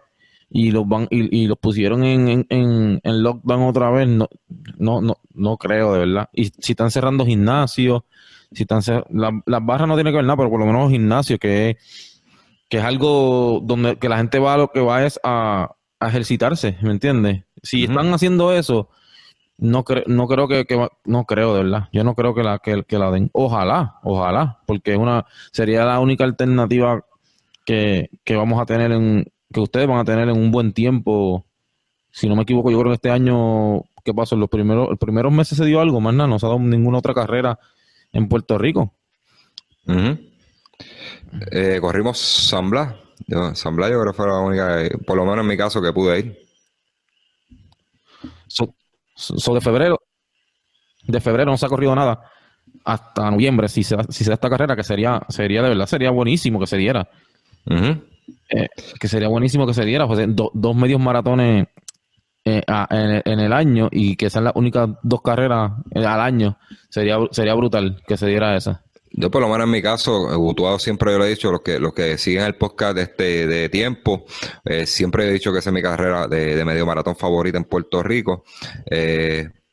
[0.55, 4.29] y los van y, los pusieron en, en, en, lockdown otra vez, no,
[4.77, 6.29] no, no, no creo de verdad.
[6.31, 8.03] Y si están cerrando gimnasios,
[8.51, 11.39] si están las barras no tiene que ver nada, pero por lo menos los gimnasios,
[11.39, 12.21] que es,
[12.69, 16.91] que es algo donde que la gente va, lo que va es a, ejercitarse, ¿me
[16.91, 17.45] entiendes?
[17.63, 18.89] Si están haciendo eso,
[19.57, 21.89] no, no creo que, no creo de verdad.
[21.91, 23.31] Yo no creo que la, que, que la den.
[23.33, 27.03] Ojalá, ojalá, porque una sería la única alternativa
[27.65, 31.45] que, que vamos a tener en, que ustedes van a tener en un buen tiempo.
[32.11, 34.35] Si no me equivoco, yo creo que este año, ¿qué pasó?
[34.35, 36.59] En los primeros, los primeros meses se dio algo, más nada, no se ha dado
[36.59, 37.57] ninguna otra carrera
[38.11, 38.93] en Puerto Rico.
[41.51, 42.95] Eh, corrimos San Blas.
[43.27, 45.81] Yo, San Blas yo creo que fue la única, por lo menos en mi caso,
[45.81, 46.37] que pude ir.
[49.15, 49.99] So, de febrero,
[51.07, 52.29] de febrero no se ha corrido nada
[52.83, 56.11] hasta noviembre, si se, si se da esta carrera, que sería, sería de verdad, sería
[56.11, 57.09] buenísimo que se diera.
[58.49, 58.67] Eh,
[58.99, 61.67] que sería buenísimo que se diera, pues, dos medios maratones
[62.45, 66.57] eh, en, el año y que sean las únicas dos carreras eh, al año,
[66.89, 68.83] sería, sería brutal que se diera esa.
[69.15, 71.79] Yo por lo menos en mi caso, Gutuado siempre yo lo he dicho, los que,
[71.79, 74.25] los que siguen el podcast de este de tiempo,
[74.85, 78.43] siempre he dicho que esa es mi carrera de, medio maratón favorita en Puerto Rico.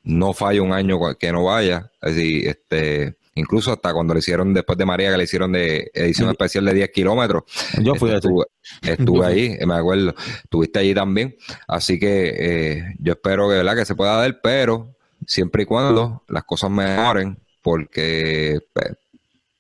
[0.05, 1.91] no falla un año que no vaya.
[2.03, 6.29] Decir, este, incluso hasta cuando le hicieron después de María que le hicieron de edición
[6.31, 7.45] especial de 10 kilómetros.
[7.83, 8.47] Yo fui estuve,
[8.83, 11.37] estuve ahí, me acuerdo, estuviste allí también,
[11.69, 13.77] así que eh, yo espero que, ¿verdad?
[13.77, 14.95] que se pueda dar, pero
[15.27, 18.93] siempre y cuando las cosas mejoren, porque pues,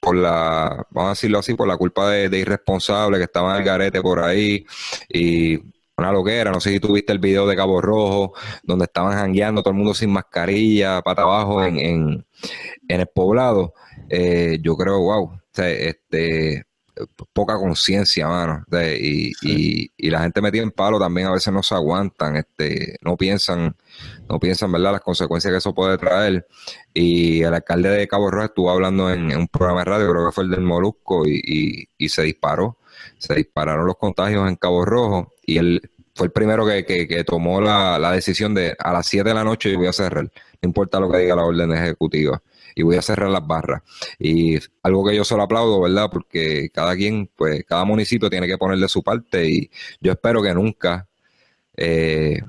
[0.00, 3.64] por la, vamos a decirlo así, por la culpa de, de irresponsables que estaban el
[3.64, 4.64] garete por ahí
[5.08, 5.58] y
[6.00, 6.50] una loquera.
[6.50, 9.94] No sé si tuviste el video de Cabo Rojo, donde estaban jangueando todo el mundo
[9.94, 12.24] sin mascarilla, pata abajo en, en,
[12.88, 13.74] el poblado.
[14.08, 16.64] Eh, yo creo, wow, este,
[17.32, 18.64] poca conciencia, mano.
[18.98, 23.16] y, y, la gente metida en palo también a veces no se aguantan, este, no
[23.16, 23.76] piensan,
[24.28, 26.46] no piensan, ¿verdad?, las consecuencias que eso puede traer.
[26.92, 30.32] Y el alcalde de Cabo Rojo estuvo hablando en, un programa de radio, creo que
[30.32, 32.79] fue el del Molusco, y, y se disparó.
[33.18, 37.60] Se dispararon los contagios en Cabo Rojo y él fue el primero que, que, tomó
[37.60, 40.30] la, la, decisión de a las 7 de la noche yo voy a cerrar, no
[40.62, 42.42] importa lo que diga la orden ejecutiva,
[42.74, 43.82] y voy a cerrar las barras.
[44.18, 46.08] Y algo que yo solo aplaudo, ¿verdad?
[46.10, 50.54] Porque cada quien, pues cada municipio tiene que ponerle su parte y yo espero que
[50.54, 51.08] nunca
[51.76, 52.40] eh,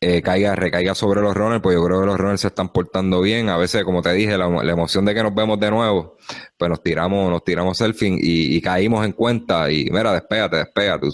[0.00, 3.20] eh, caiga, recaiga sobre los runners, pues yo creo que los runners se están portando
[3.20, 3.48] bien.
[3.48, 6.16] A veces, como te dije, la, emoción de que nos vemos de nuevo,
[6.56, 11.08] pues nos tiramos, nos tiramos selfie y, y caímos en cuenta y mira, despégate, despégate,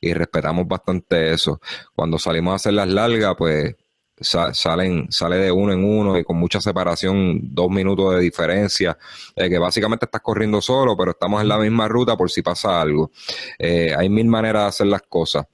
[0.00, 1.60] y respetamos bastante eso.
[1.94, 3.74] Cuando salimos a hacer las largas, pues
[4.20, 8.96] salen, sale de uno en uno y con mucha separación, dos minutos de diferencia,
[9.34, 12.80] eh, que básicamente estás corriendo solo, pero estamos en la misma ruta por si pasa
[12.80, 13.10] algo.
[13.58, 15.46] Eh, hay mil maneras de hacer las cosas.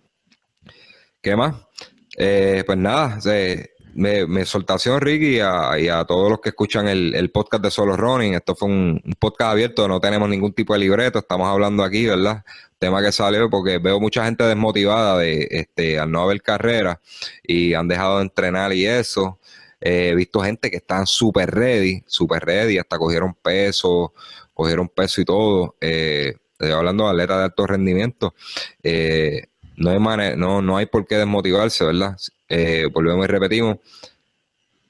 [1.22, 1.65] ¿Qué más?
[2.16, 3.18] Eh, pues nada,
[3.96, 8.34] me, me soltación Ricky y a, todos los que escuchan el, podcast de Solo Running.
[8.34, 12.44] Esto fue un, podcast abierto, no tenemos ningún tipo de libreto, estamos hablando aquí, ¿verdad?
[12.78, 17.00] Tema que salió porque veo mucha gente desmotivada de este al no haber carrera
[17.42, 19.38] y han dejado de entrenar y eso.
[19.80, 24.12] Eh, he visto gente que están súper ready, súper ready, hasta cogieron peso,
[24.52, 25.76] cogieron peso y todo.
[25.80, 28.34] Eh, hablando de atletas de alto rendimiento.
[28.82, 32.16] Eh, no hay, no, no hay por qué desmotivarse, ¿verdad?
[32.48, 33.76] Eh, volvemos y repetimos.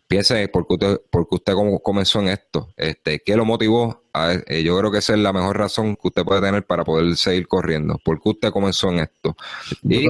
[0.08, 2.68] Piense por qué usted, porque usted comenzó en esto.
[2.76, 4.04] Este, ¿Qué lo motivó?
[4.46, 7.16] Eh, yo creo que esa es la mejor razón que usted puede tener para poder
[7.16, 7.98] seguir corriendo.
[8.04, 9.36] ¿Por qué usted comenzó en esto?
[9.82, 10.08] Y,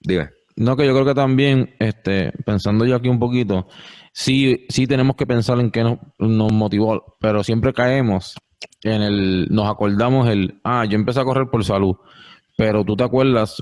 [0.00, 0.30] dime.
[0.56, 3.66] No, que yo creo que también, este, pensando yo aquí un poquito,
[4.12, 8.36] sí, sí tenemos que pensar en qué nos, nos motivó, pero siempre caemos
[8.82, 11.96] en el, nos acordamos el, ah, yo empecé a correr por salud,
[12.56, 13.60] pero tú te acuerdas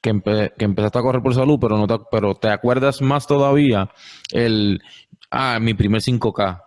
[0.00, 3.90] que, empezaste a correr por salud, pero no te, pero te acuerdas más todavía
[4.32, 4.80] el,
[5.30, 6.62] ah, mi primer 5K.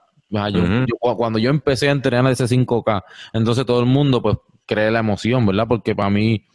[1.00, 5.46] cuando yo empecé a entrenar ese 5K, entonces todo el mundo pues cree la emoción,
[5.46, 5.66] ¿verdad?
[5.68, 6.46] Porque para mí,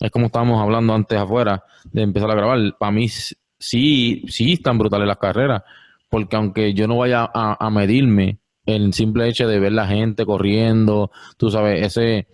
[0.00, 4.78] es como estábamos hablando antes afuera de empezar a grabar, para mí sí, sí están
[4.78, 5.62] brutales las carreras,
[6.10, 10.24] porque aunque yo no vaya a, a medirme, el simple hecho de ver la gente
[10.24, 12.28] corriendo, tú sabes, ese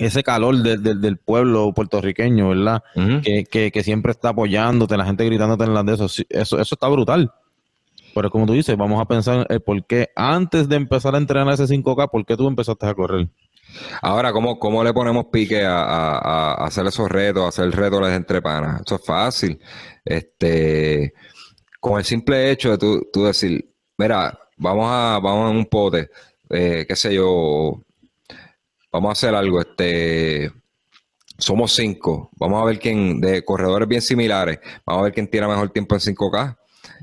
[0.00, 2.82] ese calor del pueblo puertorriqueño, ¿verdad?
[3.22, 6.06] que, que, siempre está apoyándote, la gente gritándote en las de eso.
[6.06, 7.32] Eso, eso está brutal.
[8.14, 11.54] Pero como tú dices, vamos a pensar el por qué antes de empezar a entrenar
[11.54, 13.28] ese 5K, ¿por qué tú empezaste a correr?
[14.02, 18.14] Ahora, ¿cómo, cómo le ponemos pique a, hacer esos retos, a hacer el reto de
[18.14, 18.82] entre panas?
[18.84, 19.60] Eso es fácil.
[20.04, 21.12] Este,
[21.78, 22.78] con el simple hecho de
[23.12, 26.10] tú, decir, mira, vamos a, vamos a un pote,
[26.48, 27.80] eh, qué sé yo,
[28.92, 30.52] vamos a hacer algo, este,
[31.38, 35.48] somos cinco, vamos a ver quién, de corredores bien similares, vamos a ver quién tira
[35.48, 36.56] mejor tiempo en 5K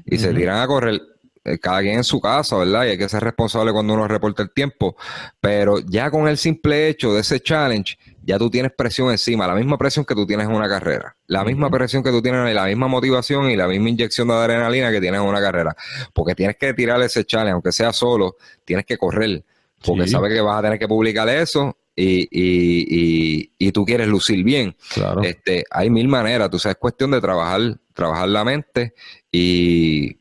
[0.06, 1.02] y se tiran a correr
[1.48, 2.86] eh, cada quien en su casa, ¿verdad?
[2.86, 4.98] Y hay que ser responsable cuando uno reporta el tiempo,
[5.40, 9.56] pero ya con el simple hecho de ese challenge, ya tú tienes presión encima, la
[9.56, 12.66] misma presión que tú tienes en una carrera, la misma presión que tú tienes, la
[12.66, 15.74] misma motivación y la misma inyección de adrenalina que tienes en una carrera,
[16.14, 19.46] porque tienes que tirar ese challenge, aunque sea solo, tienes que correr,
[19.86, 24.44] porque sabes que vas a tener que publicar eso y, y, y, tú quieres lucir
[24.44, 24.76] bien.
[24.94, 25.24] Claro.
[25.24, 28.94] Este, hay mil maneras, tú sabes, es cuestión de trabajar, trabajar la mente
[29.32, 30.18] y,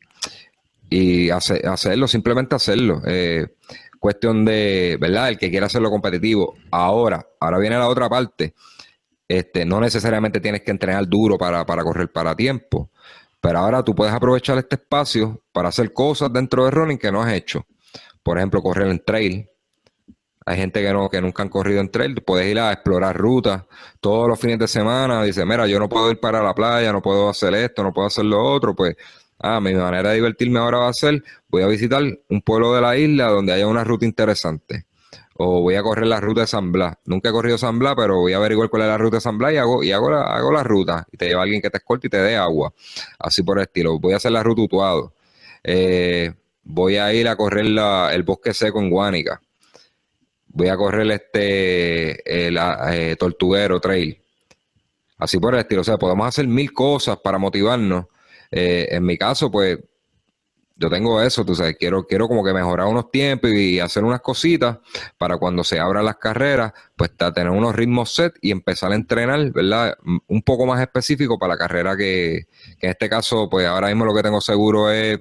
[0.89, 3.01] y hacerlo, simplemente hacerlo.
[3.05, 3.47] Eh,
[3.99, 5.29] cuestión de, ¿verdad?
[5.29, 6.55] El que quiera hacerlo competitivo.
[6.71, 8.53] Ahora, ahora viene la otra parte.
[9.27, 12.89] Este, no necesariamente tienes que entrenar duro para, para correr para tiempo,
[13.41, 17.21] pero ahora tú puedes aprovechar este espacio para hacer cosas dentro de running que no
[17.21, 17.65] has hecho.
[18.27, 19.49] Por ejemplo, correr en trail.
[20.45, 22.21] Hay gente que no, que nunca han corrido en trail.
[22.21, 23.63] Puedes ir a explorar rutas
[24.01, 25.23] todos los fines de semana.
[25.23, 28.07] Dice, mira, yo no puedo ir para la playa, no puedo hacer esto, no puedo
[28.07, 28.75] hacer lo otro.
[28.75, 28.97] Pues
[29.39, 32.81] ah, mi manera de divertirme ahora va a ser, voy a visitar un pueblo de
[32.81, 34.87] la isla donde haya una ruta interesante.
[35.35, 36.97] O voy a correr la ruta de San Blas.
[37.05, 39.37] Nunca he corrido San Blas, pero voy a averiguar cuál es la ruta de San
[39.37, 41.07] Blas y hago, y hago, la, hago la ruta.
[41.13, 42.73] Y te lleva alguien que te escorte y te dé agua.
[43.19, 43.97] Así por el estilo.
[43.99, 45.13] Voy a hacer la ruta Utuado.
[45.63, 46.33] Eh,
[46.67, 49.41] voy a ir a correr el bosque seco en Guánica.
[50.47, 52.57] Voy a correr este el,
[52.91, 54.21] eh, Tortuguero Trail.
[55.17, 55.81] Así por el estilo.
[55.81, 58.05] O sea, podemos hacer mil cosas para motivarnos
[58.51, 59.77] eh, en mi caso, pues
[60.75, 64.21] yo tengo eso, tú sabes, quiero, quiero como que mejorar unos tiempos y hacer unas
[64.21, 64.77] cositas
[65.17, 69.51] para cuando se abran las carreras, pues tener unos ritmos set y empezar a entrenar,
[69.51, 69.97] ¿verdad?
[70.27, 72.45] Un poco más específico para la carrera que,
[72.79, 75.19] que en este caso, pues ahora mismo lo que tengo seguro es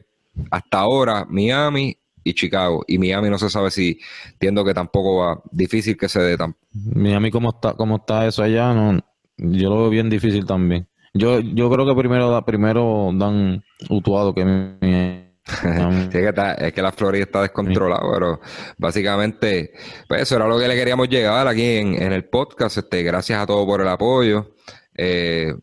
[0.51, 2.85] hasta ahora Miami y Chicago.
[2.87, 3.99] Y Miami no se sabe si
[4.33, 6.57] entiendo que tampoco va difícil que se dé tan.
[6.73, 8.75] Miami, ¿cómo está, cómo está eso allá?
[8.75, 9.01] No,
[9.37, 10.89] yo lo veo bien difícil también.
[11.15, 16.93] Yo, yo creo que primero, primero dan Utuado que mi, es, que es que la
[16.93, 18.41] Florida está descontrolada, pero
[18.77, 19.73] básicamente,
[20.09, 22.79] pues eso era lo que le queríamos llegar aquí en, el podcast.
[22.79, 24.55] Este, gracias a todos por el apoyo.
[24.95, 25.55] Eh,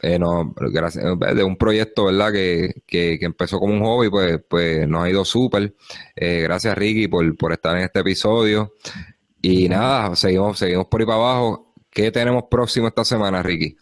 [0.00, 2.32] eh, no, gracias, de un proyecto, ¿verdad?
[2.32, 5.74] Que, que, que, empezó como un hobby, pues, pues nos ha ido súper.
[6.14, 8.74] Eh, gracias, Ricky, por, por estar en este episodio.
[9.42, 11.74] Y nada, seguimos, seguimos por ahí para abajo.
[11.90, 13.76] ¿Qué tenemos próximo esta semana, Ricky?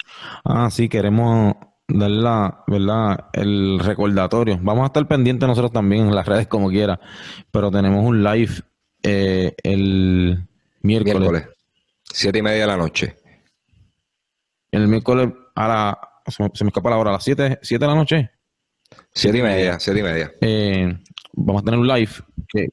[0.44, 1.54] Ah, sí, queremos
[1.86, 3.26] dar la, ¿verdad?
[3.34, 4.58] el recordatorio.
[4.62, 6.98] Vamos a estar pendientes nosotros también en las redes como quiera,
[7.50, 8.52] pero tenemos un live
[9.02, 10.48] eh, el
[10.80, 11.20] miércoles.
[11.20, 11.48] miércoles.
[12.04, 13.16] Siete y media de la noche.
[14.70, 15.98] El miércoles a la...
[16.28, 18.30] Se me, escapa la hora, a las siete, siete de la noche.
[19.12, 20.32] Siete y media, siete y media.
[20.40, 20.96] Eh,
[21.32, 22.10] vamos a tener un live
[22.48, 22.68] que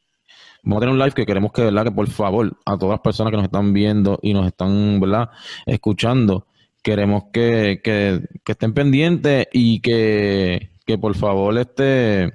[0.63, 1.83] Vamos a tener un live que queremos que, ¿verdad?
[1.83, 5.29] Que por favor, a todas las personas que nos están viendo y nos están, ¿verdad?
[5.65, 6.47] Escuchando,
[6.81, 12.33] queremos que, que, estén pendientes y que, que por favor, este...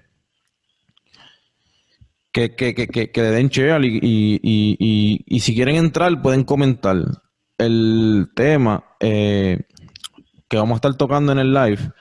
[2.30, 6.44] Que, que, que, que, le den share y, y, y, y, si quieren entrar pueden
[6.44, 6.96] comentar
[7.56, 9.62] el tema eh,
[10.48, 11.92] que vamos a estar tocando en el live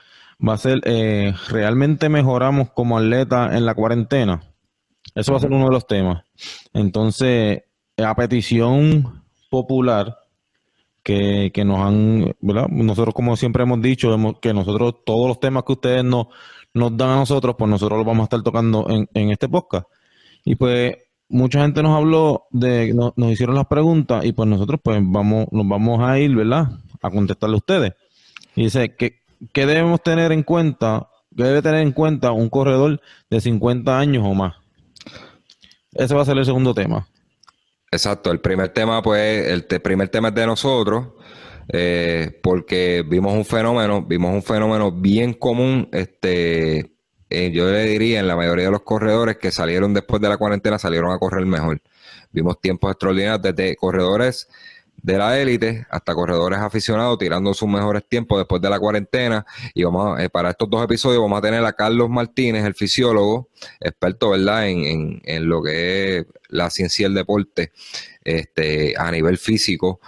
[0.46, 4.42] va a ser eh, realmente mejoramos como atleta en la cuarentena
[5.14, 6.24] eso va a ser uno de los temas.
[6.72, 7.62] Entonces,
[7.96, 10.18] a petición popular
[11.02, 12.68] que, nos han, ¿verdad?
[12.68, 16.26] Nosotros, como siempre hemos dicho, que nosotros, todos los temas que ustedes nos,
[16.74, 19.88] nos dan a nosotros, pues nosotros los vamos a estar tocando en, en este podcast.
[20.44, 20.96] Y pues,
[21.28, 25.46] mucha gente nos habló de, nos, nos hicieron las preguntas y pues nosotros, pues vamos,
[25.50, 26.68] nos vamos a ir, ¿verdad?
[27.00, 27.92] A contestarle a ustedes.
[28.58, 31.08] Dice, ¿qué, qué debemos tener en cuenta?
[31.36, 34.56] ¿Qué debe tener en cuenta un corredor de 50 años o más?
[35.92, 37.06] Ese va a ser el segundo tema.
[37.90, 41.06] Exacto, el primer tema, pues, el primer tema es de nosotros,
[41.72, 46.96] eh, porque vimos un fenómeno, vimos un fenómeno bien común, este,
[47.30, 50.36] eh, yo le diría en la mayoría de los corredores que salieron después de la
[50.36, 51.80] cuarentena, salieron a correr mejor.
[52.32, 54.48] Vimos tiempos extraordinarios desde corredores
[55.02, 59.46] de la élite hasta corredores aficionados tirando sus mejores tiempos después de la cuarentena.
[59.74, 63.48] Y vamos eh, para estos dos episodios vamos a tener a Carlos Martínez, el fisiólogo,
[63.80, 67.72] experto, ¿verdad?, en, en, lo que es la ciencia del deporte
[68.24, 70.00] este, a nivel físico.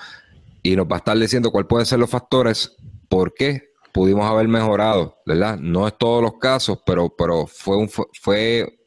[0.62, 2.76] y nos va a estar diciendo cuáles pueden ser los factores,
[3.08, 5.58] por qué pudimos haber mejorado, ¿verdad?
[5.58, 8.79] No es todos los casos, pero, pero fue, un, fue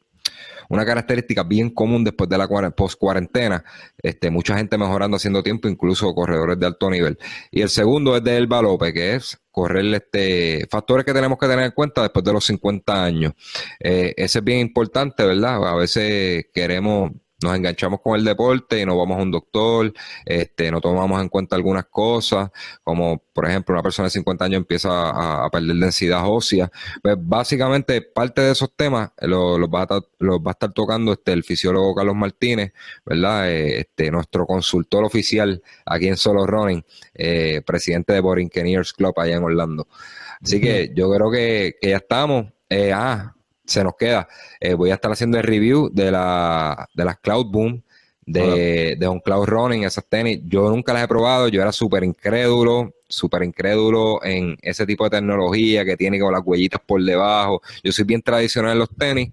[0.70, 3.64] una característica bien común después de la post cuarentena,
[3.98, 7.18] este, mucha gente mejorando haciendo tiempo, incluso corredores de alto nivel.
[7.52, 11.48] Y el segundo es de Elba López, que es correr este factores que tenemos que
[11.48, 13.34] tener en cuenta después de los 50 años.
[13.80, 15.68] Eh, ese es bien importante, ¿verdad?
[15.68, 17.12] A veces queremos
[17.44, 19.94] nos enganchamos con el deporte y nos vamos a un doctor,
[20.26, 22.50] este, no tomamos en cuenta algunas cosas,
[22.84, 24.90] como por ejemplo una persona de 50 años empieza
[25.46, 26.72] a, perder densidad ósea.
[27.02, 31.44] Pues básicamente parte de esos temas los, va, a, va a estar tocando este, el
[31.44, 32.74] fisiólogo Carlos Martínez,
[33.06, 33.52] ¿verdad?
[33.52, 36.84] Eh, este, nuestro consultor oficial aquí en Solo Running,
[37.14, 39.88] eh, presidente de Borinqueniers Club allá en Orlando.
[40.42, 42.48] Así que yo creo que, que ya estamos.
[42.70, 43.36] Eh, ah,
[43.66, 44.28] se nos queda.
[44.60, 47.84] Eh, voy a estar haciendo el review de, la, de las Cloud Boom,
[48.26, 50.40] de, de un Cloud Running, esas tenis.
[50.46, 55.12] Yo nunca las he probado, yo era súper incrédulo, súper incrédulo en ese tipo de
[55.12, 57.62] tecnología que tiene con las huellitas por debajo.
[57.84, 59.32] Yo soy bien tradicional en los tenis.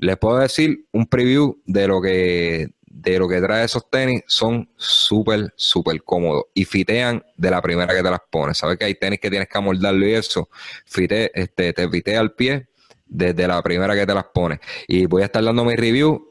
[0.00, 4.68] Les puedo decir un preview de lo que de lo que trae esos tenis son
[4.76, 8.58] súper, súper cómodos y fitean de la primera que te las pones.
[8.58, 10.48] Sabes que hay tenis que tienes que amoldarlo y eso,
[10.84, 12.67] fite, este, te fitea al pie
[13.08, 14.60] desde la primera que te las pones.
[14.86, 16.30] Y voy a estar dando mi review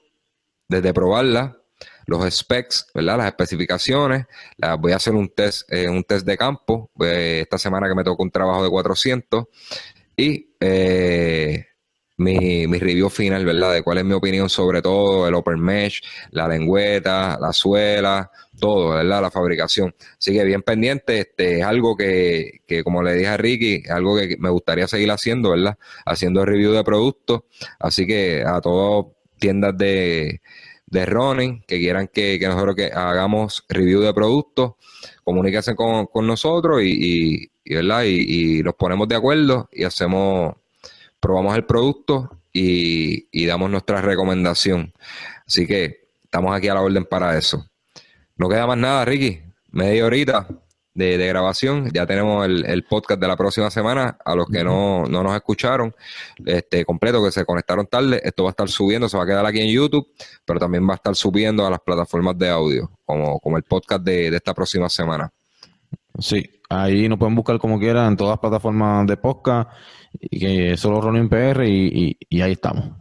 [0.67, 1.57] desde probarla,
[2.05, 3.17] los specs, ¿verdad?
[3.17, 4.25] Las especificaciones.
[4.57, 7.95] Las voy a hacer un test, eh, un test de campo eh, esta semana que
[7.95, 9.45] me tocó un trabajo de 400
[10.15, 11.67] y eh,
[12.17, 13.73] mi, mi, review final, ¿verdad?
[13.73, 16.01] De cuál es mi opinión sobre todo el open mesh,
[16.31, 19.21] la lengüeta, la suela, todo, ¿verdad?
[19.21, 19.95] La fabricación.
[20.17, 24.17] Así que bien pendiente, este es algo que, que como le dije a Ricky, algo
[24.17, 25.77] que me gustaría seguir haciendo, ¿verdad?
[26.05, 27.41] Haciendo review de productos.
[27.79, 29.05] Así que a todas
[29.39, 30.41] tiendas de,
[30.87, 34.73] de running que quieran que, nosotros que hagamos review de productos,
[35.23, 38.03] comuníquense con, con nosotros y, y, ¿verdad?
[38.05, 40.55] Y, y nos ponemos de acuerdo y hacemos
[41.19, 44.93] probamos el producto y, damos nuestra recomendación.
[45.45, 47.65] Así que estamos aquí a la orden para eso.
[48.35, 49.41] No queda más nada, Ricky.
[49.71, 50.47] Media horita
[50.93, 51.91] de, grabación.
[51.93, 54.17] Ya tenemos el, podcast de la próxima semana.
[54.25, 55.93] A los que no, nos escucharon,
[56.45, 59.45] este completo, que se conectaron tarde, esto va a estar subiendo, se va a quedar
[59.45, 60.07] aquí en YouTube,
[60.45, 64.03] pero también va a estar subiendo a las plataformas de audio, como, como el podcast
[64.03, 65.31] de, de esta próxima semana.
[66.19, 69.69] Sí, ahí nos pueden buscar como quieran en todas las plataformas de podcast
[70.13, 72.91] y que solo Ronin PR y, ahí estamos.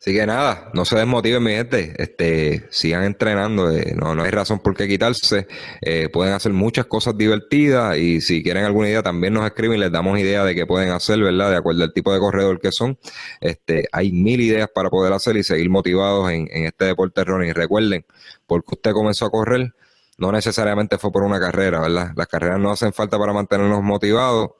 [0.00, 4.30] Así que nada, no se desmotiven mi gente, este, sigan entrenando, eh, no, no hay
[4.30, 5.46] razón por qué quitarse,
[5.82, 9.80] eh, pueden hacer muchas cosas divertidas y si quieren alguna idea también nos escriben y
[9.80, 11.50] les damos idea de qué pueden hacer, ¿verdad?
[11.50, 12.98] De acuerdo al tipo de corredor que son,
[13.42, 17.52] este, hay mil ideas para poder hacer y seguir motivados en, este deporte running.
[17.52, 18.06] Recuerden,
[18.46, 19.74] porque usted comenzó a correr,
[20.16, 22.12] no necesariamente fue por una carrera, ¿verdad?
[22.16, 24.52] Las carreras no hacen falta para mantenernos motivados,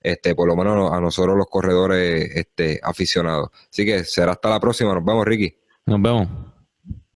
[0.00, 3.50] este, por lo menos a nosotros los corredores este, aficionados.
[3.70, 4.94] Así que será hasta la próxima.
[4.94, 5.56] Nos vemos, Ricky.
[5.86, 6.47] Nos vemos.